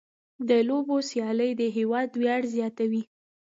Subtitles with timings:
[0.49, 3.03] د لوبو سیالۍ د هېواد ویاړ زیاتوي.